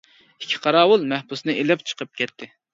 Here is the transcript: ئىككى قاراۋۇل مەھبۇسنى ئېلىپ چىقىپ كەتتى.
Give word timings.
ئىككى 0.45 0.61
قاراۋۇل 0.63 1.05
مەھبۇسنى 1.13 1.57
ئېلىپ 1.61 1.87
چىقىپ 1.93 2.15
كەتتى. 2.23 2.53